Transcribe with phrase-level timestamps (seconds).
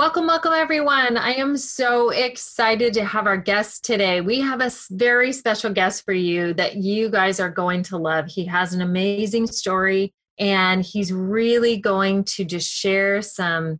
[0.00, 1.18] Welcome, welcome, everyone.
[1.18, 4.22] I am so excited to have our guest today.
[4.22, 8.24] We have a very special guest for you that you guys are going to love.
[8.26, 13.78] He has an amazing story, and he's really going to just share some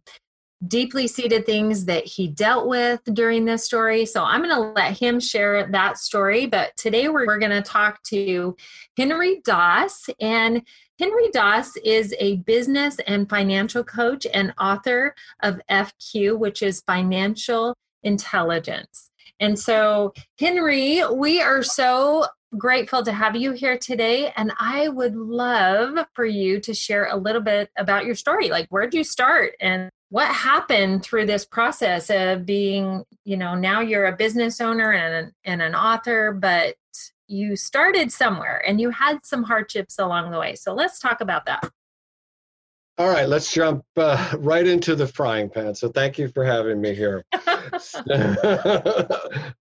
[0.66, 4.04] deeply seated things that he dealt with during this story.
[4.04, 6.46] So I'm going to let him share that story.
[6.46, 8.56] But today we're, we're going to talk to
[8.96, 10.08] Henry Doss.
[10.20, 10.62] And
[10.98, 17.74] Henry Doss is a business and financial coach and author of FQ, which is Financial
[18.02, 19.10] Intelligence.
[19.40, 22.26] And so, Henry, we are so
[22.58, 24.32] grateful to have you here today.
[24.36, 28.50] And I would love for you to share a little bit about your story.
[28.50, 33.80] Like, where'd you start and what happened through this process of being, you know, now
[33.80, 36.74] you're a business owner and, and an author, but
[37.28, 40.56] you started somewhere and you had some hardships along the way.
[40.56, 41.70] So let's talk about that.
[42.98, 45.74] All right, let's jump uh, right into the frying pan.
[45.76, 47.24] So thank you for having me here.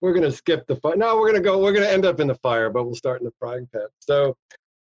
[0.02, 0.96] we're going to skip the fire.
[0.96, 2.96] No, we're going to go, we're going to end up in the fire, but we'll
[2.96, 3.86] start in the frying pan.
[4.00, 4.36] So,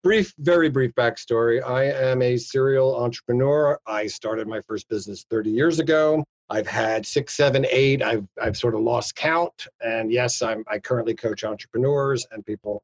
[0.05, 1.65] brief, very brief backstory.
[1.65, 3.81] I am a serial entrepreneur.
[3.87, 6.23] I started my first business 30 years ago.
[6.51, 8.03] I've had six, seven, eight.
[8.03, 9.67] I've I've sort of lost count.
[9.81, 12.83] And yes, I'm I currently coach entrepreneurs and people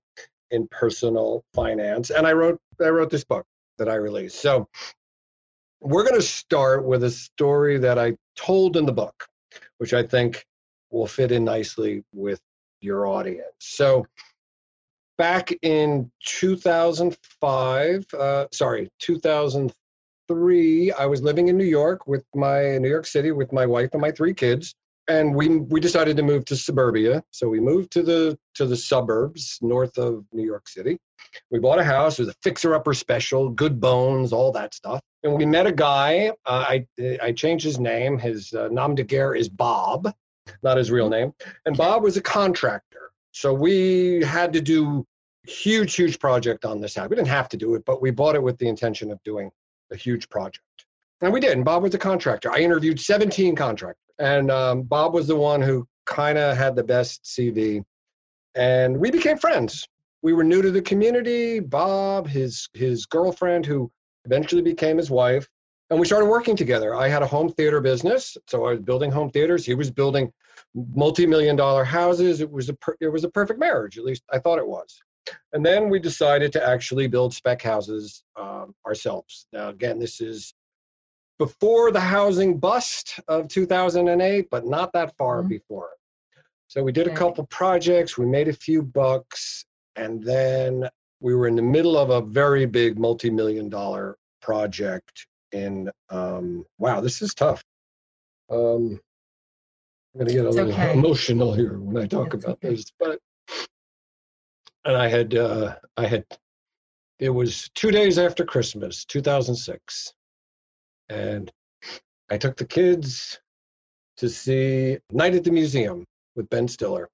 [0.51, 2.09] in personal finance.
[2.09, 3.45] And I wrote I wrote this book
[3.77, 4.41] that I released.
[4.41, 4.67] So
[5.83, 9.27] we're going to start with a story that I told in the book,
[9.77, 10.45] which I think
[10.91, 12.41] will fit in nicely with
[12.81, 13.45] your audience.
[13.59, 14.07] So
[15.21, 22.89] back in 2005, uh, sorry, 2003, I was living in New York with my New
[22.89, 24.75] York City with my wife and my three kids,
[25.09, 27.23] and we we decided to move to suburbia.
[27.33, 30.97] So we moved to the to the suburbs north of New York City.
[31.51, 32.19] We bought a house.
[32.19, 35.03] It was a fixer-upper special, good bones, all that stuff.
[35.23, 36.31] And we met a guy.
[36.47, 36.87] Uh, I
[37.23, 38.19] I changed his name.
[38.19, 40.11] His uh, nom de guerre is Bob,
[40.63, 41.35] not his real name.
[41.67, 43.13] And Bob was a contractor.
[43.33, 45.07] So we had to do
[45.51, 47.09] huge, huge project on this house.
[47.09, 49.51] We didn't have to do it, but we bought it with the intention of doing
[49.91, 50.65] a huge project.
[51.21, 51.53] And we did.
[51.53, 52.51] And Bob was a contractor.
[52.51, 54.01] I interviewed 17 contractors.
[54.19, 57.83] And um, Bob was the one who kind of had the best CV.
[58.55, 59.87] And we became friends.
[60.23, 61.61] We were new to the community.
[61.61, 63.91] Bob, his his girlfriend, who
[64.27, 65.49] eventually became his wife,
[65.89, 66.95] and we started working together.
[66.95, 69.65] I had a home theater business, so I was building home theaters.
[69.65, 70.31] He was building
[70.75, 72.41] multi-million dollar houses.
[72.41, 73.97] It was a per, it was a perfect marriage.
[73.97, 75.01] At least I thought it was.
[75.53, 79.47] And then we decided to actually build spec houses um, ourselves.
[79.53, 80.55] Now, again, this is
[81.39, 85.49] before the housing bust of 2008, but not that far mm-hmm.
[85.49, 85.91] before.
[86.69, 89.65] So we did a couple projects, we made a few bucks,
[89.97, 90.89] and then
[91.19, 96.65] we were in the middle of a very big multi million dollar project in, um,
[96.79, 97.65] wow, this is tough.
[98.51, 99.01] Um,
[100.15, 100.93] I'm going to get a it's little okay.
[100.93, 102.71] emotional here when I talk it's about okay.
[102.71, 103.19] this, but
[104.85, 106.25] and I had uh, I had
[107.19, 110.15] it was two days after Christmas, 2006,
[111.11, 111.53] and
[112.31, 113.39] I took the kids
[114.17, 117.11] to see Night at the Museum with Ben Stiller.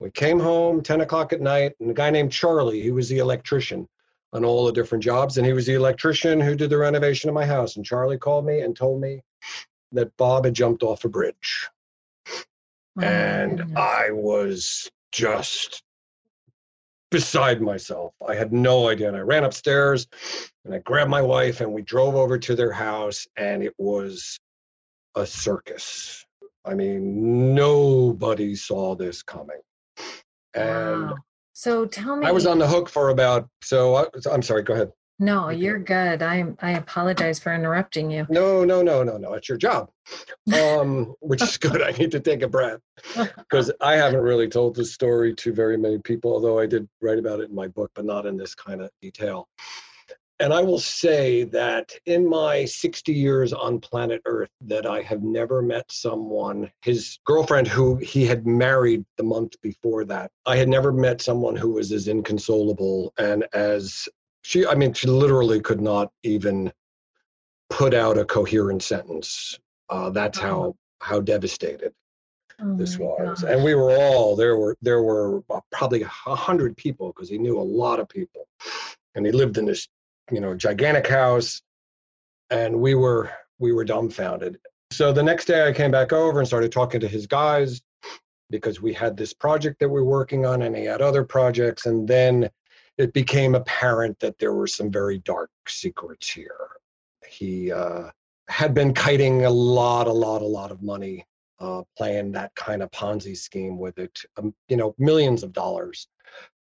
[0.00, 3.18] We came home 10 o'clock at night, and a guy named Charlie, he was the
[3.18, 3.88] electrician
[4.32, 7.34] on all the different jobs, and he was the electrician who did the renovation of
[7.34, 7.76] my house.
[7.76, 9.22] And Charlie called me and told me
[9.92, 11.68] that Bob had jumped off a bridge.
[12.98, 15.83] Oh, and I was just
[17.14, 18.12] beside myself.
[18.26, 19.06] I had no idea.
[19.06, 20.08] And I ran upstairs
[20.64, 24.40] and I grabbed my wife and we drove over to their house and it was
[25.14, 26.26] a circus.
[26.64, 29.60] I mean, nobody saw this coming.
[30.54, 31.16] And wow.
[31.52, 32.26] so tell me.
[32.26, 34.90] I was on the hook for about, so I, I'm sorry, go ahead.
[35.20, 36.22] No, you're good.
[36.22, 38.26] I I apologize for interrupting you.
[38.28, 39.34] No, no, no, no, no.
[39.34, 39.90] It's your job,
[40.58, 41.82] um, which is good.
[41.82, 42.80] I need to take a breath
[43.36, 47.18] because I haven't really told this story to very many people, although I did write
[47.18, 49.48] about it in my book, but not in this kind of detail.
[50.40, 55.22] And I will say that in my 60 years on planet Earth, that I have
[55.22, 60.68] never met someone, his girlfriend who he had married the month before that, I had
[60.68, 64.08] never met someone who was as inconsolable and as
[64.44, 66.70] she, I mean, she literally could not even
[67.70, 69.58] put out a coherent sentence.
[69.88, 70.76] Uh, that's how oh.
[71.00, 71.92] how devastated
[72.60, 73.50] oh this was, gosh.
[73.50, 74.56] and we were all there.
[74.56, 75.42] Were there were
[75.72, 78.46] probably a hundred people because he knew a lot of people,
[79.14, 79.88] and he lived in this
[80.30, 81.62] you know gigantic house,
[82.50, 84.58] and we were we were dumbfounded.
[84.90, 87.80] So the next day, I came back over and started talking to his guys
[88.50, 92.06] because we had this project that we're working on, and he had other projects, and
[92.06, 92.50] then
[92.98, 96.68] it became apparent that there were some very dark secrets here.
[97.28, 98.10] He uh,
[98.48, 101.26] had been kiting a lot, a lot, a lot of money,
[101.58, 106.08] uh, playing that kind of Ponzi scheme with it, um, you know, millions of dollars.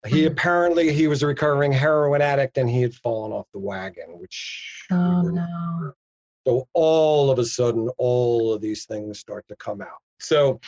[0.06, 0.32] He mm-hmm.
[0.32, 4.86] apparently he was a recovering heroin addict and he had fallen off the wagon, which
[4.90, 5.92] oh no.
[6.46, 10.00] So all of a sudden, all of these things start to come out.
[10.18, 10.60] So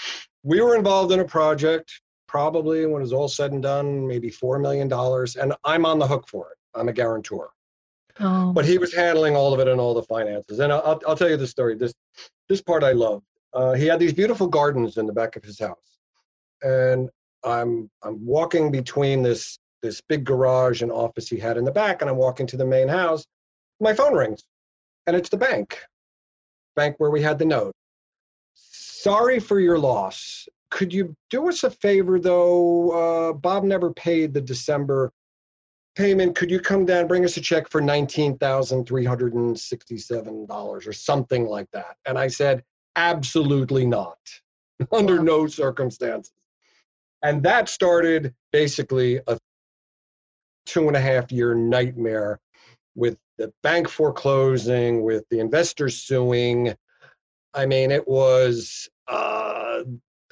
[0.44, 2.00] we were involved in a project
[2.34, 4.92] probably when it's all said and done, maybe $4 million.
[5.40, 6.58] And I'm on the hook for it.
[6.74, 7.50] I'm a guarantor.
[8.18, 8.52] Oh.
[8.52, 10.58] But he was handling all of it and all the finances.
[10.58, 11.76] And I'll, I'll tell you the story.
[11.76, 11.94] This,
[12.48, 13.22] this part I love.
[13.52, 15.98] Uh, he had these beautiful gardens in the back of his house.
[16.60, 17.08] And
[17.44, 22.00] I'm, I'm walking between this, this big garage and office he had in the back,
[22.00, 23.24] and I'm walking to the main house.
[23.78, 24.42] My phone rings,
[25.06, 25.78] and it's the bank,
[26.74, 27.74] bank where we had the note.
[28.54, 32.90] Sorry for your loss could you do us a favor though?
[32.90, 35.12] Uh, Bob never paid the December
[35.94, 36.34] payment.
[36.34, 40.46] Could you come down, bring us a check for nineteen thousand three hundred and sixty-seven
[40.46, 41.96] dollars or something like that?
[42.06, 42.64] And I said,
[42.96, 44.18] absolutely not,
[44.92, 46.32] under no circumstances.
[47.22, 49.38] And that started basically a
[50.66, 52.40] two and a half year nightmare
[52.96, 56.74] with the bank foreclosing, with the investors suing.
[57.54, 59.84] I mean, it was uh,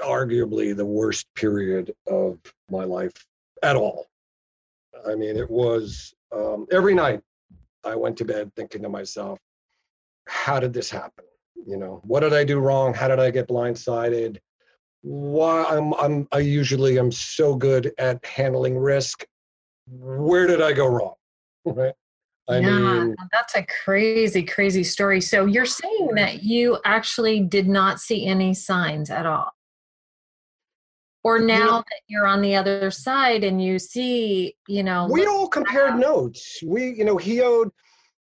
[0.02, 2.38] arguably the worst period of
[2.70, 3.12] my life
[3.62, 4.06] at all.
[5.08, 7.20] I mean, it was um, every night
[7.84, 9.38] I went to bed thinking to myself,
[10.28, 11.24] how did this happen?
[11.66, 12.94] You know, what did I do wrong?
[12.94, 14.38] How did I get blindsided?
[15.02, 19.24] Why I'm, I'm I usually am so good at handling risk.
[19.88, 21.14] Where did I go wrong?
[21.64, 21.94] Right.
[22.48, 25.20] I yeah, mean, that's a crazy, crazy story.
[25.20, 29.52] So you're saying that you actually did not see any signs at all?
[31.24, 35.08] Or now you know, that you're on the other side and you see you know
[35.10, 36.58] we all compared notes.
[36.64, 37.70] We you know he owed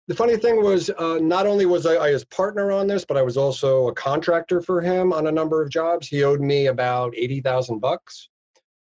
[0.08, 3.16] the funny thing was uh, not only was I, I, his partner on this but
[3.16, 6.08] i was also a contractor for him on a number of jobs.
[6.08, 8.28] He owed me about 80000 bucks.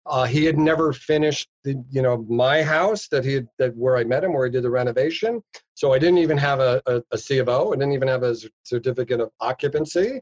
[0.08, 3.96] Uh, he had never finished the you know my house that he had that where
[3.96, 5.42] i met him where he did the renovation.
[5.74, 7.72] So i didn't even have a, a, a c of o.
[7.72, 10.20] I didn't even have a certificate of occupancy.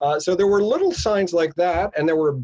[0.00, 2.38] Uh, so there were little signs like that and there were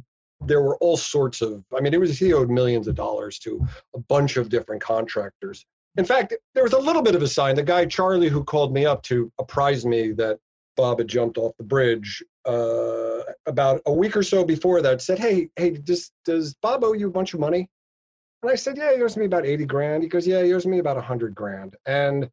[0.46, 3.64] there were all sorts of i mean it was he owed millions of dollars to
[3.94, 5.66] a bunch of different contractors.
[5.96, 8.72] In fact there was a little bit of a sign the guy charlie who called
[8.72, 10.38] me up to apprise me that
[10.76, 15.18] bob had jumped off the bridge uh, about a week or so before that said
[15.18, 17.68] hey hey does, does bob owe you a bunch of money?
[18.42, 20.02] And i said yeah he owes me about 80 grand.
[20.02, 21.76] He goes yeah he owes me about 100 grand.
[21.86, 22.30] And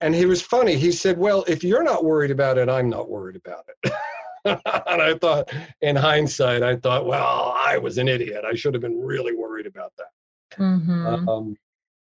[0.00, 0.74] and he was funny.
[0.76, 3.92] He said well if you're not worried about it i'm not worried about it
[4.44, 4.60] and
[5.02, 8.44] I thought, in hindsight, I thought, well, I was an idiot.
[8.44, 10.58] I should have been really worried about that.
[10.60, 11.28] Mm-hmm.
[11.28, 11.56] Um,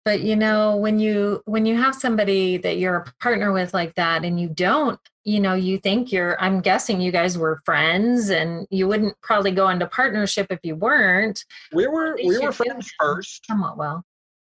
[0.04, 3.94] but you know, when you when you have somebody that you're a partner with like
[3.96, 6.40] that, and you don't, you know, you think you're.
[6.40, 10.74] I'm guessing you guys were friends, and you wouldn't probably go into partnership if you
[10.74, 11.44] weren't.
[11.72, 13.44] We were we were friends first.
[13.46, 14.02] Somewhat well.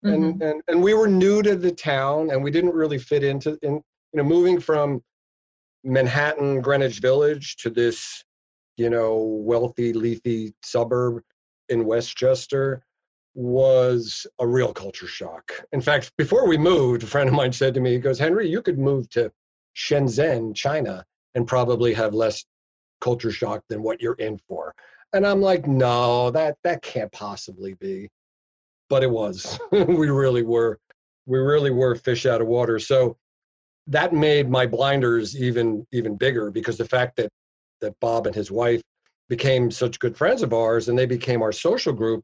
[0.06, 0.24] Mm-hmm.
[0.24, 3.58] And, and and we were new to the town, and we didn't really fit into
[3.64, 3.82] in you
[4.14, 5.04] know moving from
[5.84, 8.24] Manhattan, Greenwich Village to this,
[8.78, 11.22] you know, wealthy, leafy suburb
[11.70, 12.84] in Westchester
[13.36, 15.66] was a real culture shock.
[15.72, 18.48] In fact, before we moved, a friend of mine said to me, he goes, Henry,
[18.48, 19.32] you could move to
[19.76, 21.04] Shenzhen, China,
[21.36, 22.46] and probably have less
[23.02, 24.74] culture shock than what you're in for.
[25.14, 28.10] And I'm like, no, that that can't possibly be.
[28.90, 29.60] But it was.
[29.72, 30.80] we really were.
[31.26, 32.80] We really were fish out of water.
[32.80, 33.18] So
[33.88, 37.30] that made my blinders even even bigger because the fact that
[37.82, 38.82] that Bob and his wife
[39.30, 42.24] became such good friends of ours and they became our social group,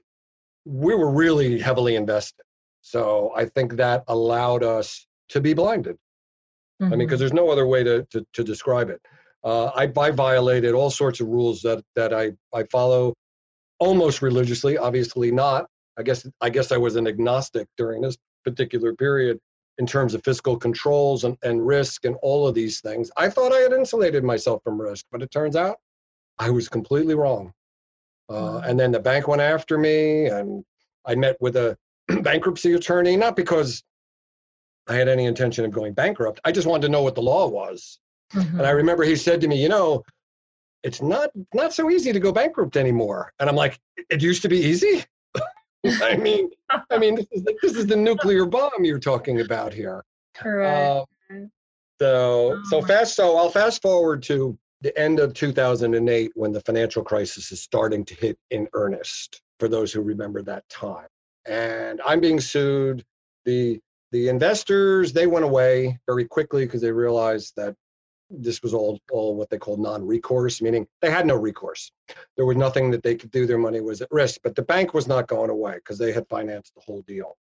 [0.66, 2.44] we were really heavily invested.
[2.82, 5.98] So I think that allowed us to be blinded.
[6.82, 6.86] Mm-hmm.
[6.86, 7.20] I mean, because mm-hmm.
[7.22, 9.02] there's no other way to, to, to describe it.
[9.44, 13.14] Uh, I, I violated all sorts of rules that, that I, I follow
[13.80, 15.68] almost religiously, obviously not.
[15.98, 19.38] I guess I guess I was an agnostic during this particular period
[19.80, 23.10] in terms of fiscal controls and, and risk and all of these things.
[23.18, 25.78] I thought I had insulated myself from risk, but it turns out
[26.38, 27.54] I was completely wrong.
[28.30, 30.64] Uh, and then the bank went after me, and
[31.06, 31.78] I met with a
[32.22, 33.82] bankruptcy attorney, not because
[34.88, 36.40] I had any intention of going bankrupt.
[36.46, 38.00] I just wanted to know what the law was.
[38.34, 38.60] Mm-hmm.
[38.60, 40.04] And I remember he said to me, you know,
[40.84, 43.34] it's not not so easy to go bankrupt anymore.
[43.40, 45.04] And I'm like, it used to be easy.
[45.86, 46.50] I mean,
[46.90, 50.04] I mean, this is the, this is the nuclear bomb you're talking about here.
[50.34, 51.08] Correct.
[51.32, 51.36] Uh,
[52.00, 53.16] so oh, so fast.
[53.16, 58.06] So I'll fast forward to the end of 2008 when the financial crisis is starting
[58.06, 59.42] to hit in earnest.
[59.60, 61.08] For those who remember that time,
[61.46, 63.04] and I'm being sued.
[63.46, 63.80] The
[64.12, 67.76] the investors they went away very quickly because they realized that
[68.30, 71.92] this was all all what they called non-recourse, meaning they had no recourse.
[72.36, 73.46] There was nothing that they could do.
[73.46, 76.28] Their money was at risk, but the bank was not going away because they had
[76.30, 77.38] financed the whole deal.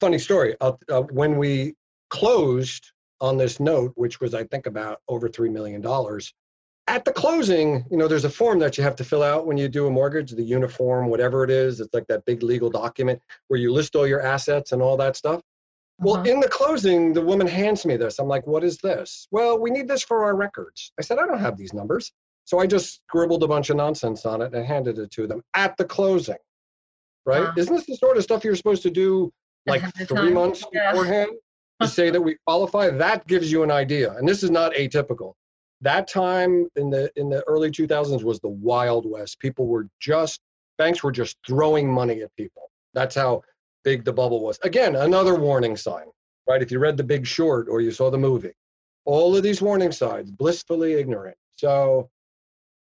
[0.00, 0.56] Funny story.
[0.60, 1.74] Uh, uh, when we
[2.10, 6.32] closed on this note, which was I think about over three million dollars,
[6.88, 9.56] at the closing, you know, there's a form that you have to fill out when
[9.56, 11.80] you do a mortgage, the uniform, whatever it is.
[11.80, 15.16] It's like that big legal document where you list all your assets and all that
[15.16, 15.40] stuff.
[16.02, 16.30] Well, uh-huh.
[16.30, 18.18] in the closing, the woman hands me this.
[18.18, 19.28] I'm like, what is this?
[19.30, 20.92] Well, we need this for our records.
[20.98, 22.12] I said, I don't have these numbers.
[22.44, 25.42] So I just scribbled a bunch of nonsense on it and handed it to them
[25.54, 26.36] at the closing.
[27.24, 27.42] Right?
[27.42, 27.52] Uh-huh.
[27.56, 29.32] Isn't this the sort of stuff you're supposed to do
[29.66, 31.30] like three months beforehand
[31.80, 32.90] to say that we qualify?
[32.90, 34.12] That gives you an idea.
[34.16, 35.34] And this is not atypical.
[35.82, 39.38] That time in the in the early 2000s was the wild west.
[39.38, 40.40] People were just
[40.78, 42.70] banks were just throwing money at people.
[42.92, 43.42] That's how
[43.84, 44.58] big the bubble was.
[44.62, 46.06] Again, another warning sign,
[46.48, 46.62] right?
[46.62, 48.52] If you read The Big Short or you saw the movie,
[49.04, 51.36] all of these warning signs, blissfully ignorant.
[51.56, 52.08] So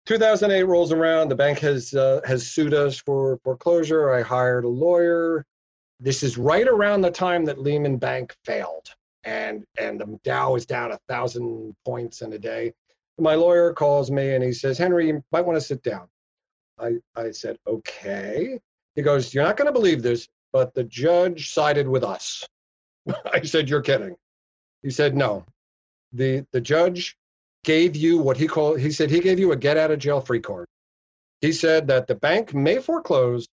[0.07, 1.29] 2008 rolls around.
[1.29, 4.11] The bank has uh, has sued us for foreclosure.
[4.11, 5.45] I hired a lawyer.
[6.01, 8.89] This is right around the time that Lehman Bank failed,
[9.25, 12.73] and and the Dow is down a thousand points in a day.
[13.19, 16.09] My lawyer calls me and he says, "Henry, you might want to sit down."
[16.79, 18.59] I I said, "Okay."
[18.95, 22.45] He goes, "You're not going to believe this but the judge sided with us.
[23.33, 24.17] I said, You're kidding.
[24.83, 25.45] He said, No.
[26.13, 27.17] The, the judge
[27.65, 30.21] gave you what he called, he said, he gave you a get out of jail
[30.21, 30.67] free card.
[31.41, 33.47] He said that the bank may foreclose,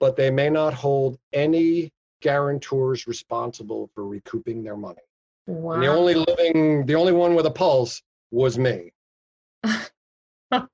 [0.00, 1.90] but they may not hold any
[2.22, 5.02] guarantors responsible for recouping their money.
[5.46, 5.74] Wow.
[5.74, 8.90] And the only living, the only one with a pulse was me.
[9.62, 9.82] and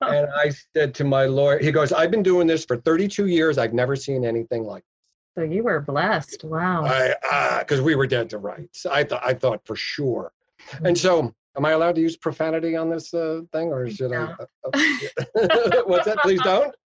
[0.01, 3.59] I said to my lawyer, he goes, I've been doing this for 32 years.
[3.59, 4.85] I've never seen anything like
[5.35, 6.45] so you were blessed.
[6.45, 6.85] Wow.
[6.85, 7.15] I
[7.61, 8.87] because uh, we were dead to rights.
[8.87, 10.33] I thought I thought for sure.
[10.71, 10.87] Mm-hmm.
[10.87, 14.35] And so, am I allowed to use profanity on this uh, thing, or should I?
[14.75, 16.19] Uh, what's that?
[16.23, 16.75] Please don't.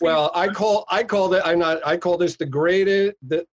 [0.00, 1.42] Well, I call I call it.
[1.44, 1.80] I'm not.
[1.86, 3.46] I call this the greater The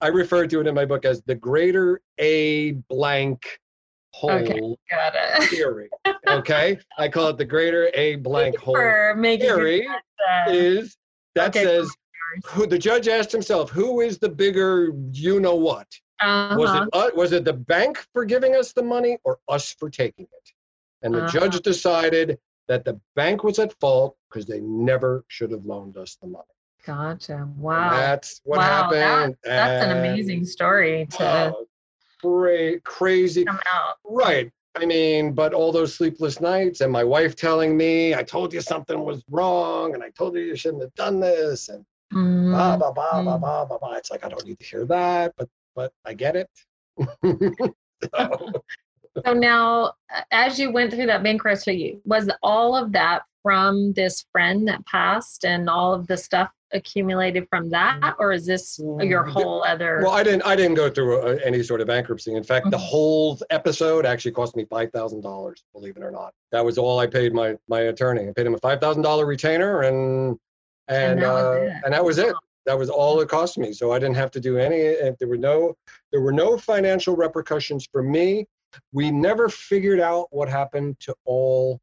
[0.00, 3.60] I refer to it in my book as the greater A blank
[4.12, 5.48] hole okay, got it.
[5.50, 5.90] theory.
[6.26, 9.86] Okay, I call it the greater A blank hole theory.
[10.48, 10.96] Is
[11.34, 11.64] that okay.
[11.64, 11.94] says
[12.44, 15.86] who the judge asked himself, who is the bigger you know what?
[16.20, 16.56] Uh-huh.
[16.58, 19.88] Was it uh, was it the bank for giving us the money or us for
[19.88, 20.52] taking it?
[21.02, 21.40] And the uh-huh.
[21.40, 26.16] judge decided that the bank was at fault because they never should have loaned us
[26.20, 26.44] the money.
[26.86, 27.48] Gotcha.
[27.56, 27.90] Wow.
[27.90, 29.36] And that's what wow, happened.
[29.44, 31.52] That, that's and, an amazing story to uh,
[32.20, 33.44] cra- crazy.
[33.44, 33.96] Come out.
[34.04, 34.50] Right.
[34.76, 38.60] I mean, but all those sleepless nights and my wife telling me, I told you
[38.60, 41.68] something was wrong and I told you you shouldn't have done this.
[41.68, 42.50] And Mm-hmm.
[42.52, 43.92] Blah, blah, blah, blah, blah, blah, blah.
[43.94, 46.48] It's like, I don't need to hear that, but, but I get it.
[48.14, 48.52] so.
[49.26, 49.92] so now,
[50.30, 55.44] as you went through that bankruptcy, was all of that from this friend that passed
[55.44, 60.00] and all of the stuff accumulated from that or is this your mm, whole other
[60.04, 62.64] well i didn't i didn't go through a, uh, any sort of bankruptcy in fact
[62.64, 62.70] mm-hmm.
[62.70, 67.08] the whole episode actually cost me $5000 believe it or not that was all i
[67.08, 70.38] paid my my attorney i paid him a $5000 retainer and
[70.90, 72.34] and and that, uh, and that was it.
[72.66, 73.72] That was all it cost me.
[73.72, 74.78] So I didn't have to do any.
[75.18, 75.74] There were no
[76.12, 78.46] there were no financial repercussions for me.
[78.92, 81.80] We never figured out what happened to all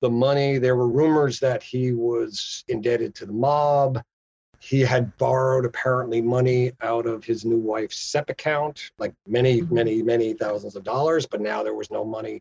[0.00, 0.58] the money.
[0.58, 4.02] There were rumors that he was indebted to the mob.
[4.58, 9.74] He had borrowed apparently money out of his new wife's SEP account, like many, mm-hmm.
[9.74, 12.40] many, many thousands of dollars, but now there was no money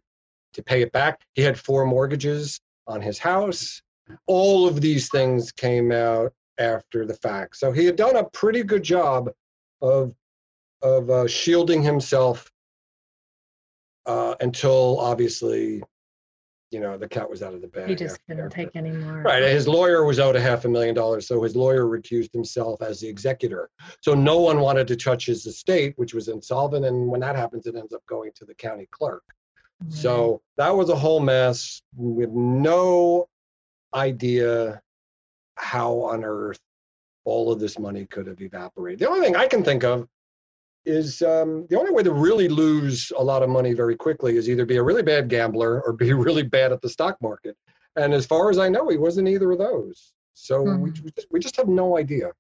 [0.54, 1.22] to pay it back.
[1.34, 3.82] He had four mortgages on his house
[4.28, 7.58] all of these things came out after the fact.
[7.58, 9.30] So he had done a pretty good job
[9.82, 10.14] of
[10.82, 12.52] of uh, shielding himself
[14.08, 15.84] uh, until obviously,
[16.72, 17.88] you know, the cat was out of the bag.
[17.90, 19.22] He just after- couldn't after- take anymore.
[19.24, 19.44] Right.
[19.44, 23.00] His lawyer was owed a half a million dollars, so his lawyer recused himself as
[23.00, 23.70] the executor.
[24.02, 26.86] So no one wanted to touch his estate, which was insolvent.
[26.86, 29.24] And when that happens, it ends up going to the county clerk.
[29.84, 29.94] Right.
[29.94, 33.28] So that was a whole mess with no
[33.94, 34.82] idea
[35.56, 36.60] how on earth
[37.24, 39.00] all of this money could have evaporated.
[39.00, 40.08] The only thing I can think of
[40.86, 44.50] is um, the only way to really lose a lot of money very quickly is
[44.50, 47.56] either be a really bad gambler or be really bad at the stock market.
[47.96, 50.14] And as far as I know, he wasn't either of those.
[50.34, 51.04] So we, Mhm.
[51.04, 52.32] we, just, we just have no idea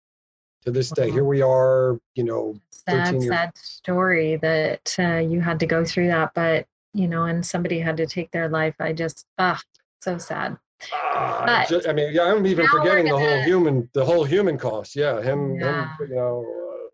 [0.65, 1.07] to this day.
[1.07, 1.13] Wow.
[1.13, 5.67] Here we are, you know, sad, 13 years- sad story that uh, you had to
[5.67, 8.75] go through that, but you know, and somebody had to take their life.
[8.79, 9.61] I just, ah,
[10.01, 10.57] so sad.
[10.93, 14.57] Ah, But ju- I mean, yeah, I'm even forgetting the whole human, the whole human
[14.57, 14.95] cost.
[14.95, 15.97] Yeah, him, Yeah.
[15.97, 16.45] him you know.
[16.47, 16.89] Uh,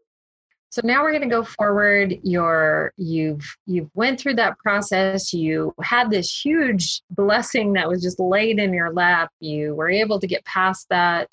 [0.70, 2.20] So now we're going to go forward.
[2.24, 5.34] Your you've you've went through that process.
[5.34, 9.32] You had this huge blessing that was just laid in your lap.
[9.40, 11.30] You were able to get past that,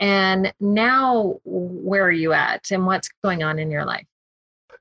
[0.00, 4.06] and now where are you at, and what's going on in your life?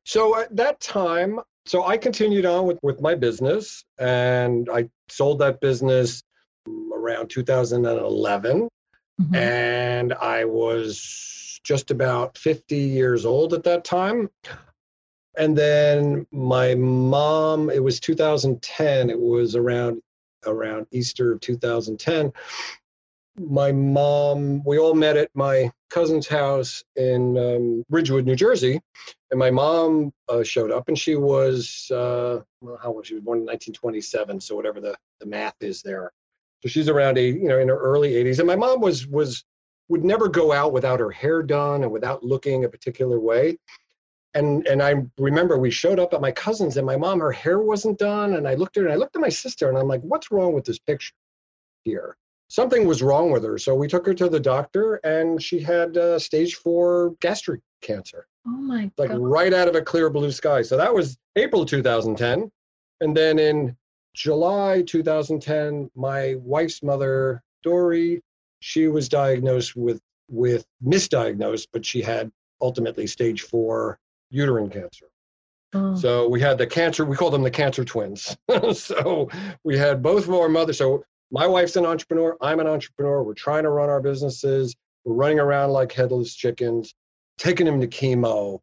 [0.03, 5.39] So at that time, so I continued on with, with my business and I sold
[5.39, 6.23] that business
[6.93, 8.69] around 2011.
[9.21, 9.35] Mhm.
[9.35, 14.29] And I was just about 50 years old at that time.
[15.37, 20.01] And then my mom, it was 2010, it was around
[20.45, 22.31] around Easter of 2010.
[23.39, 28.79] My mom, we all met at my cousin's house in um, Ridgewood, New Jersey,
[29.29, 33.05] and my mom uh, showed up, and she was uh, well, how old?
[33.05, 36.11] She was born in 1927, so whatever the, the math is there.
[36.63, 39.43] So she's around eight, you know, in her early 80s, and my mom was was
[39.89, 43.57] would never go out without her hair done and without looking a particular way.
[44.33, 47.59] And and I remember we showed up at my cousin's, and my mom, her hair
[47.59, 49.87] wasn't done, and I looked at her, and I looked at my sister, and I'm
[49.87, 51.13] like, what's wrong with this picture
[51.83, 52.17] here?
[52.49, 55.97] Something was wrong with her, so we took her to the doctor, and she had
[55.97, 59.09] uh, stage four gastric cancer Oh my God.
[59.09, 60.61] like right out of a clear blue sky.
[60.61, 62.49] So that was April 2010.
[63.01, 63.75] And then in
[64.17, 68.23] July 2010, my wife's mother, Dory,
[68.59, 73.99] she was diagnosed with with misdiagnosed, but she had ultimately stage four
[74.31, 75.05] uterine cancer.
[75.73, 78.35] Oh, So we had the cancer, we call them the cancer twins.
[78.73, 79.29] so
[79.63, 80.79] we had both of our mothers.
[80.79, 83.21] So my wife's an entrepreneur, I'm an entrepreneur.
[83.21, 84.75] We're trying to run our businesses.
[85.05, 86.95] We're running around like headless chickens,
[87.37, 88.59] taking them to chemo.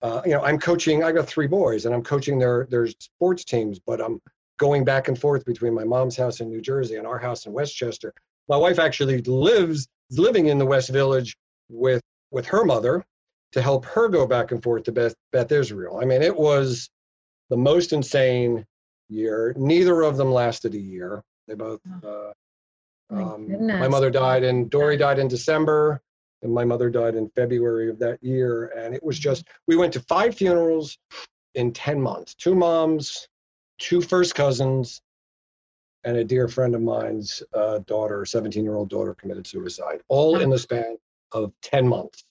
[0.00, 3.44] Uh, you know, I'm coaching, I got three boys and I'm coaching their their sports
[3.44, 4.20] teams, but I'm
[4.66, 7.52] going back and forth between my mom's house in New Jersey and our house in
[7.52, 8.10] Westchester.
[8.48, 11.30] My wife actually lives living in the West Village
[11.68, 12.94] with with her mother
[13.52, 15.94] to help her go back and forth to Beth, Beth Israel.
[16.02, 16.88] I mean, it was
[17.50, 18.64] the most insane
[19.08, 19.54] year.
[19.56, 21.22] Neither of them lasted a year.
[21.46, 21.80] They both.
[22.02, 22.32] Uh,
[23.10, 23.42] My um,
[23.84, 26.00] my mother died, and Dory died in December,
[26.42, 28.72] and my mother died in February of that year.
[28.78, 30.86] And it was just we went to five funerals
[31.60, 32.34] in ten months.
[32.44, 33.28] Two moms,
[33.78, 35.00] two first cousins,
[36.04, 40.00] and a dear friend of mine's uh, daughter, seventeen-year-old daughter, committed suicide.
[40.08, 40.96] All in the span
[41.32, 42.24] of ten months.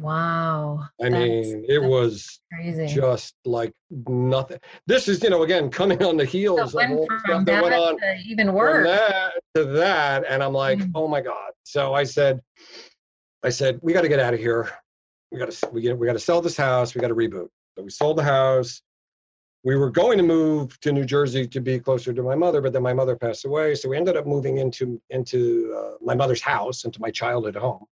[0.00, 0.86] wow!
[1.02, 2.86] I mean, it was crazy.
[2.86, 3.72] just like
[4.06, 4.58] nothing.
[4.86, 7.74] This is, you know, again coming on the heels it of all stuff that went
[7.74, 8.86] on even worse.
[8.86, 10.92] that to that, and I'm like, Mm.
[10.94, 11.52] oh my god.
[11.64, 12.40] So I said,
[13.42, 14.70] I said, we got to get out of here.
[15.30, 16.94] We got to we get we got to sell this house.
[16.94, 17.48] We got to reboot.
[17.76, 18.82] So we sold the house.
[19.64, 22.72] We were going to move to New Jersey to be closer to my mother, but
[22.72, 23.74] then my mother passed away.
[23.76, 27.86] So we ended up moving into into uh, my mother's house, into my childhood home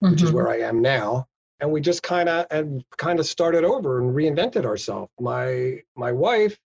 [0.00, 0.34] which is Mhm.
[0.34, 1.26] where I am now.
[1.60, 5.10] And we just kind of and kind of started over and reinvented ourselves.
[5.18, 6.58] My my wife,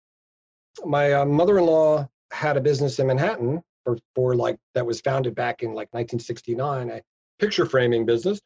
[0.84, 5.62] my uh, mother-in-law had a business in Manhattan for for like that was founded back
[5.62, 7.02] in like 1969, a
[7.38, 8.40] picture framing business.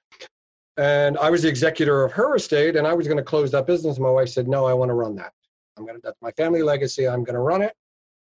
[0.77, 3.67] And I was the executor of her estate, and I was going to close that
[3.67, 4.01] business.
[4.01, 5.33] My wife said, "No, I want to run that.
[5.83, 6.01] I'm gonna.
[6.03, 7.09] That's my family legacy.
[7.09, 7.75] I'm going to run it."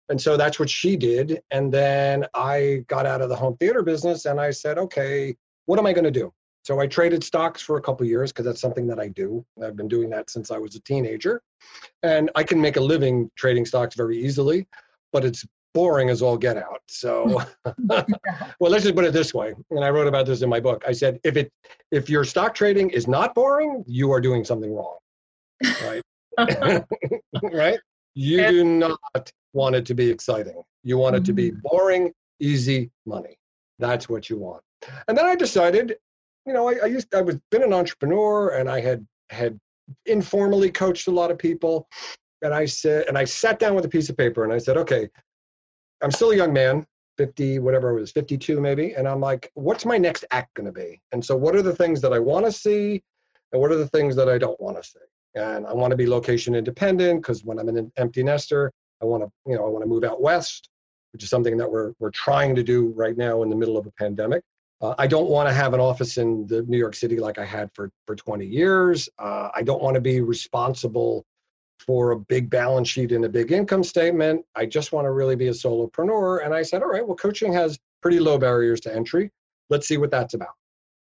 [0.10, 1.42] And so that's what she did.
[1.52, 5.80] And then I got out of the home theater business, and I said, "Okay, what
[5.80, 6.34] am I going to do?
[6.64, 9.46] So I traded stocks for a couple years because that's something that I do.
[9.62, 11.42] I've been doing that since I was a teenager.
[12.04, 14.68] And I can make a living trading stocks very easily,
[15.12, 16.82] but it's boring as all get out.
[16.88, 17.42] So,
[17.90, 19.54] well, let's just put it this way.
[19.72, 20.84] And I wrote about this in my book.
[20.88, 21.52] I said, if it,
[21.92, 24.98] if your stock trading is not boring, you are doing something wrong,
[25.84, 26.02] right?
[27.52, 27.80] right?
[28.16, 30.62] You do not want it to be exciting.
[30.84, 31.60] You want it to be mm-hmm.
[31.64, 33.38] boring, easy money.
[33.80, 34.62] That's what you want.
[35.08, 35.96] And then I decided,
[36.46, 39.60] you know, I, I used I was been an entrepreneur and I had had
[40.06, 41.88] informally coached a lot of people.
[42.42, 44.78] And I said, and I sat down with a piece of paper and I said,
[44.78, 45.10] okay,
[46.02, 46.86] I'm still a young man,
[47.18, 48.94] 50, whatever it was, 52 maybe.
[48.94, 51.02] And I'm like, what's my next act going to be?
[51.14, 53.02] And so, what are the things that I want to see?
[53.52, 55.00] And what are the things that I don't want to see?
[55.36, 59.24] And I want to be location independent because when I'm an empty nester, I want
[59.24, 60.70] to, you know, I want to move out west,
[61.12, 63.86] which is something that we're, we're trying to do right now in the middle of
[63.88, 64.44] a pandemic.
[64.82, 67.46] Uh, I don't want to have an office in the New York City like I
[67.46, 69.10] had for, for 20 years.
[69.18, 71.26] Uh, I don't want to be responsible
[71.80, 74.46] for a big balance sheet and a big income statement.
[74.56, 76.46] I just want to really be a solopreneur.
[76.46, 79.32] And I said, all right, well, coaching has pretty low barriers to entry.
[79.70, 80.56] Let's see what that's about.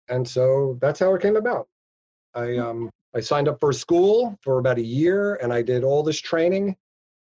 [0.10, 1.68] And so that's how it came about.
[2.36, 5.84] I, um, I signed up for a school for about a year and I did
[5.84, 6.76] all this training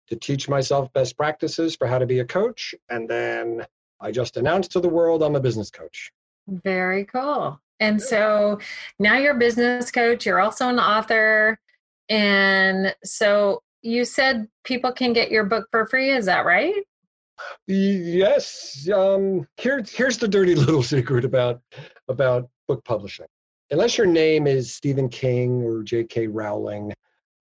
[0.07, 2.75] to teach myself best practices for how to be a coach.
[2.89, 3.65] And then
[4.01, 6.11] I just announced to the world I'm a business coach.
[6.47, 7.59] Very cool.
[7.79, 8.59] And so
[8.99, 11.59] now you're a business coach, you're also an author.
[12.07, 16.83] And so you said people can get your book for free, is that right?
[17.67, 18.89] Yes.
[18.93, 21.61] Um, here, here's the dirty little secret about
[22.07, 23.27] about book publishing.
[23.71, 26.27] Unless your name is Stephen King or J.K.
[26.27, 26.93] Rowling,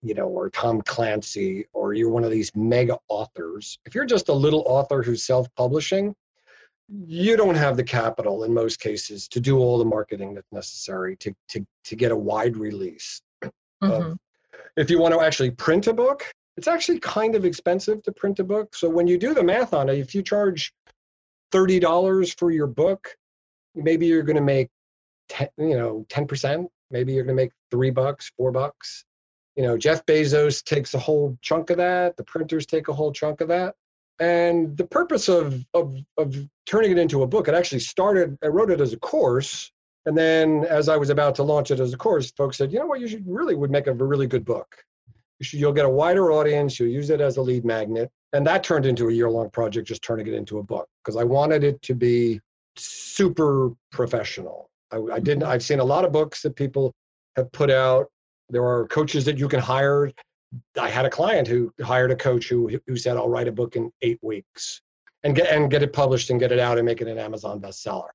[0.02, 4.30] you know, or Tom Clancy, or you're one of these mega authors, if you're just
[4.30, 6.14] a little author who's self-publishing,
[6.88, 11.16] you don't have the capital in most cases to do all the marketing that's necessary
[11.16, 13.20] to to to get a wide release.
[13.82, 14.14] Mm-hmm.
[14.78, 16.24] if you want to actually print a book,
[16.56, 18.74] it's actually kind of expensive to print a book.
[18.74, 20.72] So when you do the math on it, if you charge
[21.52, 23.14] thirty dollars for your book,
[23.74, 24.70] maybe you're going to make
[25.28, 26.68] 10, you know ten percent.
[26.90, 29.04] Maybe you're going to make three bucks, four bucks.
[29.56, 32.16] You know, Jeff Bezos takes a whole chunk of that.
[32.16, 33.74] The printers take a whole chunk of that.
[34.20, 38.48] And the purpose of, of, of turning it into a book, it actually started, I
[38.48, 39.72] wrote it as a course.
[40.06, 42.78] And then as I was about to launch it as a course, folks said, you
[42.78, 44.76] know what, you should really would make a really good book.
[45.40, 48.10] You should, you'll get a wider audience, you'll use it as a lead magnet.
[48.32, 51.16] And that turned into a year long project, just turning it into a book because
[51.16, 52.40] I wanted it to be
[52.76, 54.70] super professional.
[54.94, 56.94] I, I didn't, I've seen a lot of books that people
[57.37, 58.07] have put out.
[58.50, 60.11] There are coaches that you can hire
[60.78, 63.76] I had a client who hired a coach who who said, "I'll write a book
[63.76, 64.83] in eight weeks
[65.22, 67.61] and get and get it published and get it out and make it an Amazon
[67.61, 68.11] bestseller."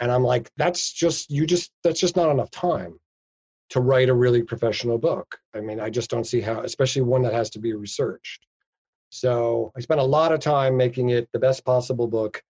[0.00, 2.98] And I'm like, "That's just you just that's just not enough time
[3.70, 5.38] to write a really professional book.
[5.54, 8.46] I mean, I just don't see how, especially one that has to be researched."
[9.10, 12.42] So I spent a lot of time making it the best possible book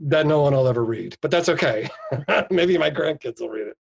[0.00, 1.88] that no one will ever read, but that's okay.
[2.50, 3.76] Maybe my grandkids will read it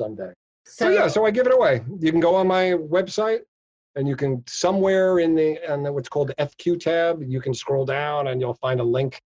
[0.00, 0.32] someday.
[0.64, 1.82] So, so yeah, so I give it away.
[1.98, 3.40] You can go on my website,
[3.96, 7.54] and you can somewhere in the on the, what's called the FQ tab, you can
[7.54, 9.20] scroll down and you'll find a link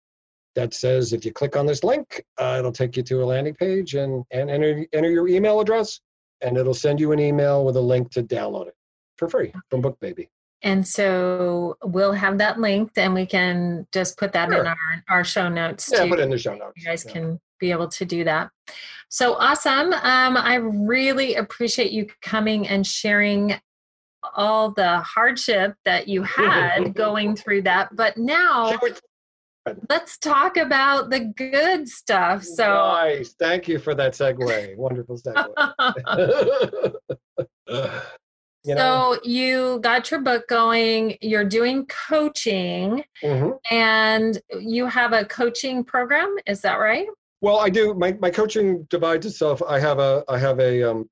[0.54, 3.54] that says if you click on this link, uh, it'll take you to a landing
[3.54, 6.00] page and and enter enter your email address,
[6.40, 8.74] and it'll send you an email with a link to download it
[9.16, 10.28] for free from BookBaby.
[10.64, 14.60] And so we'll have that linked, and we can just put that sure.
[14.60, 14.76] in our
[15.10, 15.90] our show notes.
[15.92, 16.08] Yeah, too.
[16.08, 16.72] put it in the show notes.
[16.76, 17.12] You guys yeah.
[17.12, 18.50] can be able to do that.
[19.10, 19.92] So awesome!
[19.92, 23.60] Um, I really appreciate you coming and sharing
[24.34, 27.94] all the hardship that you had going through that.
[27.94, 28.78] But now
[29.88, 32.42] let's talk about the good stuff.
[32.42, 33.34] So nice.
[33.38, 34.76] Thank you for that segue.
[34.76, 36.94] Wonderful segue.
[38.64, 39.14] you know?
[39.14, 43.50] So you got your book going, you're doing coaching, mm-hmm.
[43.70, 47.06] and you have a coaching program, is that right?
[47.40, 47.94] Well, I do.
[47.94, 49.62] My, my coaching divides itself.
[49.66, 51.08] I have a I have a um,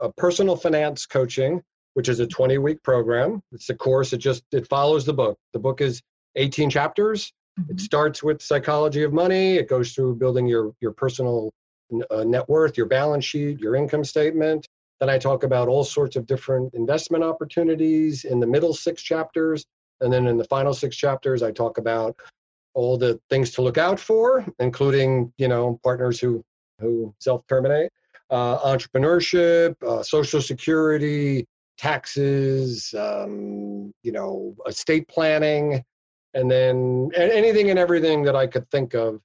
[0.00, 1.62] a personal finance coaching
[1.98, 3.42] which is a 20 week program.
[3.50, 4.12] It's a course.
[4.12, 5.36] It just it follows the book.
[5.52, 6.00] The book is
[6.36, 7.32] 18 chapters.
[7.58, 7.72] Mm-hmm.
[7.72, 9.56] It starts with psychology of money.
[9.56, 11.50] It goes through building your your personal
[12.12, 14.68] uh, net worth, your balance sheet, your income statement.
[15.00, 19.64] Then I talk about all sorts of different investment opportunities in the middle six chapters.
[20.00, 22.16] And then in the final six chapters, I talk about
[22.74, 26.44] all the things to look out for, including, you know, partners who,
[26.80, 27.90] who self-terminate,
[28.30, 35.82] uh, entrepreneurship, uh, social security, taxes, um, you know, estate planning,
[36.34, 39.20] and then anything and everything that I could think of,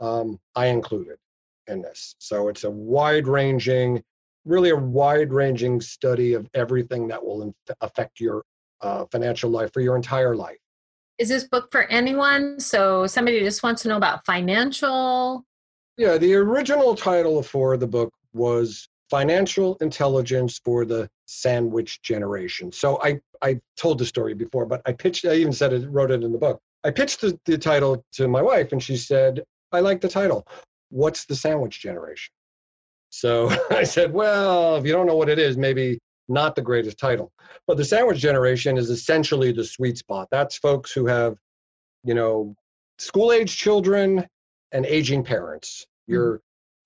[0.00, 1.18] um, I included
[1.66, 2.14] in this.
[2.18, 4.02] So it's a wide ranging,
[4.46, 8.42] really a wide ranging study of everything that will affect your
[8.80, 10.56] uh, financial life for your entire life.
[11.18, 12.60] Is this book for anyone?
[12.60, 15.44] So somebody just wants to know about financial.
[15.96, 22.70] Yeah, the original title for the book was financial intelligence for the sandwich generation.
[22.70, 26.10] So I, I told the story before, but I pitched, I even said it, wrote
[26.10, 26.60] it in the book.
[26.84, 30.46] I pitched the, the title to my wife and she said, I like the title.
[30.90, 32.32] What's the sandwich generation?
[33.16, 35.98] So I said, well, if you don't know what it is, maybe
[36.28, 37.32] not the greatest title.
[37.66, 40.28] But the sandwich generation is essentially the sweet spot.
[40.30, 41.36] That's folks who have,
[42.04, 42.54] you know,
[42.98, 44.26] school age children
[44.72, 45.82] and aging parents.
[45.82, 46.12] Mm-hmm.
[46.12, 46.40] You're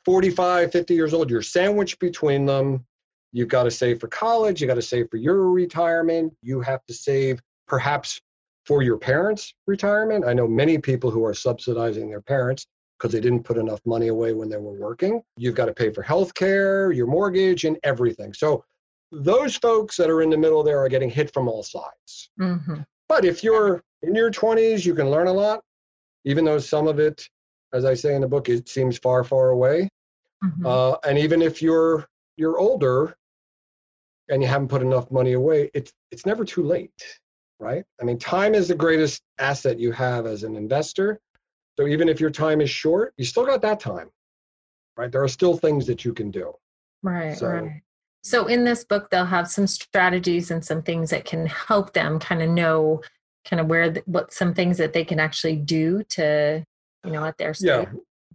[0.05, 2.87] 45, 50 years old, you're sandwiched between them.
[3.33, 6.85] You've got to save for college, you got to save for your retirement, you have
[6.87, 8.21] to save perhaps
[8.67, 10.25] for your parents' retirement.
[10.27, 12.67] I know many people who are subsidizing their parents
[13.01, 15.23] because they didn't put enough money away when they were working.
[15.39, 18.35] You've got to pay for health care, your mortgage, and everything.
[18.35, 18.65] So
[19.11, 22.31] those folks that are in the middle there are getting hit from all sides.
[22.39, 22.83] Mm-hmm.
[23.09, 25.63] But if you're in your 20s, you can learn a lot,
[26.25, 27.27] even though some of it,
[27.73, 29.89] as I say in the book, it seems far, far away.
[30.45, 30.67] Mm-hmm.
[30.67, 33.15] Uh, and even if you're you're older
[34.31, 37.03] and you haven't put enough money away, it's it's never too late,
[37.59, 37.85] right?
[38.01, 41.19] I mean, time is the greatest asset you have as an investor.
[41.79, 44.11] So even if your time is short, you still got that time,
[44.97, 45.11] right?
[45.11, 46.53] There are still things that you can do.
[47.03, 47.83] Right, so, right.
[48.23, 52.19] So in this book, they'll have some strategies and some things that can help them
[52.19, 53.01] kind of know
[53.45, 56.65] kind of where the, what some things that they can actually do to
[57.05, 57.67] you know at their state.
[57.67, 57.87] yeah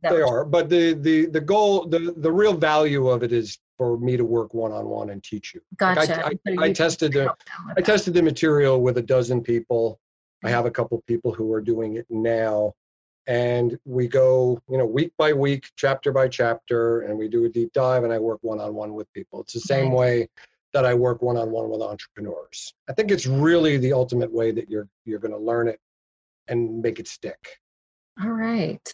[0.10, 3.98] they are but the the the goal the the real value of it is for
[3.98, 7.14] me to work one on one and teach you gotcha like I, I, I tested
[7.14, 7.34] the
[7.78, 10.00] i tested the material with a dozen people
[10.44, 12.74] i have a couple people who are doing it now
[13.28, 17.50] and we go you know week by week chapter by chapter and we do a
[17.50, 19.42] deep dive and i work one on one with people.
[19.42, 20.28] It's the same way
[20.74, 22.74] that i work one on one with entrepreneurs.
[22.90, 25.80] I think it's really the ultimate way that you're you're going to learn it
[26.48, 27.58] and make it stick.
[28.22, 28.94] All right.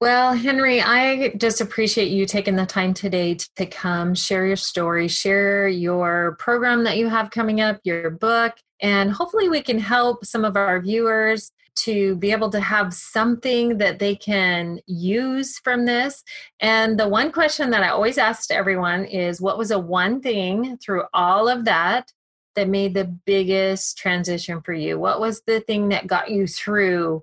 [0.00, 5.06] Well henry i just appreciate you taking the time today to come share your story
[5.06, 10.24] share your program that you have coming up your book and hopefully we can help
[10.24, 11.52] some of our viewers
[11.84, 16.22] to be able to have something that they can use from this.
[16.60, 20.20] And the one question that I always ask to everyone is what was a one
[20.20, 22.12] thing through all of that
[22.56, 24.98] that made the biggest transition for you?
[24.98, 27.22] What was the thing that got you through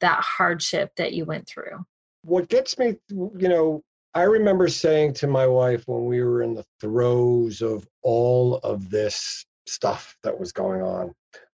[0.00, 1.84] that hardship that you went through?
[2.22, 3.82] What gets me, you know,
[4.14, 8.90] I remember saying to my wife when we were in the throes of all of
[8.90, 11.14] this stuff that was going on,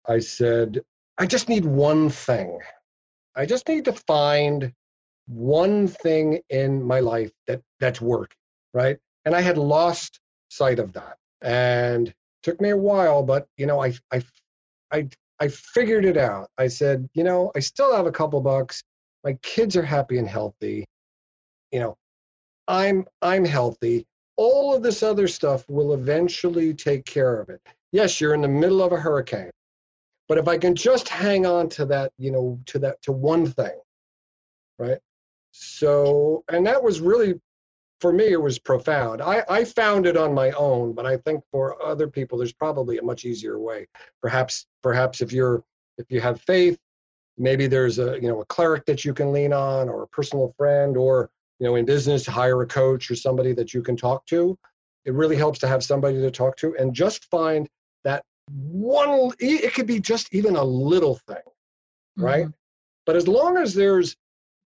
[0.06, 0.80] I said,
[1.20, 2.58] I just need one thing.
[3.36, 4.72] I just need to find
[5.26, 8.38] one thing in my life that that's working,
[8.72, 8.96] right?
[9.26, 11.18] And I had lost sight of that.
[11.42, 14.22] And took me a while, but you know, I I
[14.90, 16.48] I I figured it out.
[16.56, 18.82] I said, you know, I still have a couple bucks.
[19.22, 20.86] My kids are happy and healthy.
[21.70, 21.96] You know,
[22.66, 24.06] I'm I'm healthy.
[24.36, 27.60] All of this other stuff will eventually take care of it.
[27.92, 29.50] Yes, you're in the middle of a hurricane.
[30.30, 33.46] But if I can just hang on to that, you know, to that, to one
[33.46, 33.76] thing,
[34.78, 34.98] right?
[35.50, 37.34] So, and that was really,
[38.00, 39.22] for me, it was profound.
[39.22, 42.98] I, I found it on my own, but I think for other people, there's probably
[42.98, 43.88] a much easier way.
[44.22, 45.64] Perhaps, perhaps if you're,
[45.98, 46.78] if you have faith,
[47.36, 50.54] maybe there's a, you know, a cleric that you can lean on, or a personal
[50.56, 54.24] friend, or you know, in business, hire a coach or somebody that you can talk
[54.26, 54.56] to.
[55.04, 57.68] It really helps to have somebody to talk to, and just find
[58.04, 61.36] that one it could be just even a little thing
[62.16, 62.44] right?
[62.44, 62.50] Mm-hmm.
[63.06, 64.16] but as long as there's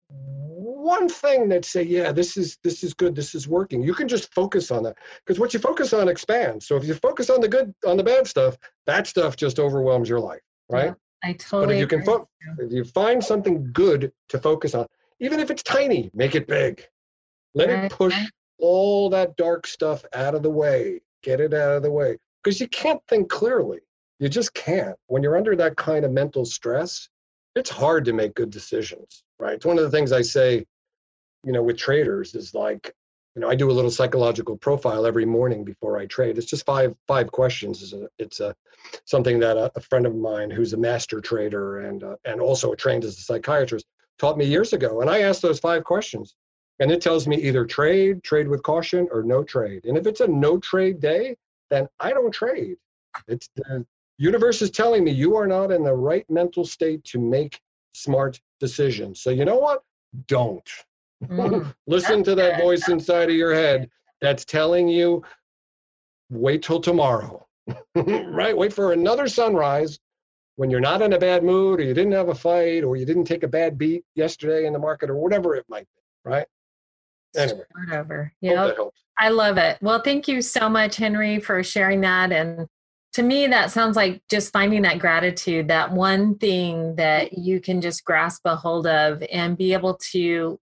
[0.08, 4.08] one thing that say yeah this is this is good this is working you can
[4.08, 4.96] just focus on that.
[5.24, 6.66] Because what you focus on expands.
[6.66, 10.08] So if you focus on the good on the bad stuff that stuff just overwhelms
[10.08, 10.86] your life right?
[10.86, 14.74] Yeah, i totally but if you can fo- if you find something good to focus
[14.74, 14.86] on
[15.20, 16.86] even if it's tiny make it big.
[17.56, 17.84] Let right.
[17.84, 18.16] it push
[18.58, 21.00] all that dark stuff out of the way.
[21.22, 23.78] Get it out of the way because you can't think clearly.
[24.20, 24.96] You just can't.
[25.06, 27.08] When you're under that kind of mental stress,
[27.56, 29.54] it's hard to make good decisions, right?
[29.54, 30.64] It's one of the things I say,
[31.44, 32.94] you know, with traders is like,
[33.34, 36.38] you know, I do a little psychological profile every morning before I trade.
[36.38, 37.82] It's just five five questions.
[37.82, 38.54] It's a, it's a
[39.04, 42.74] something that a, a friend of mine who's a master trader and uh, and also
[42.74, 43.86] trained as a psychiatrist
[44.18, 45.00] taught me years ago.
[45.00, 46.36] And I ask those five questions,
[46.78, 49.84] and it tells me either trade, trade with caution, or no trade.
[49.84, 51.36] And if it's a no trade day,
[51.74, 52.76] then I don't trade.
[53.28, 53.84] It's the
[54.18, 57.60] universe is telling me you are not in the right mental state to make
[57.94, 59.20] smart decisions.
[59.20, 59.82] So you know what?
[60.28, 60.68] Don't.
[61.26, 65.22] Mm, Listen to that voice inside of your head that's telling you
[66.30, 67.46] wait till tomorrow.
[67.94, 68.56] right?
[68.56, 69.98] Wait for another sunrise
[70.56, 73.06] when you're not in a bad mood or you didn't have a fight or you
[73.06, 76.46] didn't take a bad beat yesterday in the market or whatever it might be, right?
[77.36, 77.64] Anyway.
[77.72, 78.32] Whatever.
[78.40, 78.72] Yeah.
[79.18, 79.78] I love it.
[79.80, 82.32] Well, thank you so much, Henry, for sharing that.
[82.32, 82.66] And
[83.12, 87.80] to me, that sounds like just finding that gratitude, that one thing that you can
[87.80, 90.58] just grasp a hold of and be able to,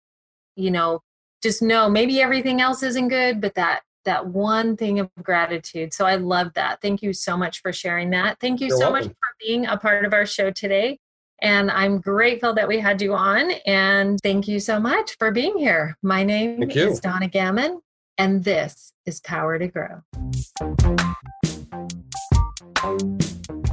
[0.55, 1.01] you know,
[1.43, 5.93] just know maybe everything else isn't good, but that that one thing of gratitude.
[5.93, 6.81] So I love that.
[6.81, 8.39] Thank you so much for sharing that.
[8.41, 9.09] Thank you You're so welcome.
[9.09, 11.01] much for being a part of our show today.
[11.43, 13.51] And I'm grateful that we had you on.
[13.67, 15.97] And thank you so much for being here.
[16.03, 17.81] My name is Donna Gammon,
[18.19, 20.03] and this is Power to Grow.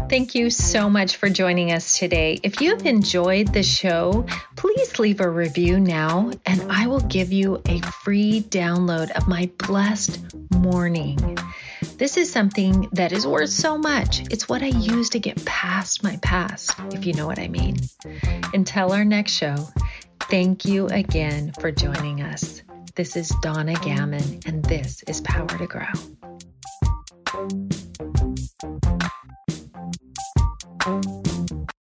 [0.09, 2.39] Thank you so much for joining us today.
[2.43, 7.61] If you've enjoyed the show, please leave a review now, and I will give you
[7.67, 10.19] a free download of my blessed
[10.51, 11.17] morning.
[11.83, 14.21] This is something that is worth so much.
[14.31, 17.77] It's what I use to get past my past, if you know what I mean.
[18.53, 19.55] Until our next show,
[20.21, 22.61] thank you again for joining us.
[22.95, 25.87] This is Donna Gammon, and this is Power to Grow.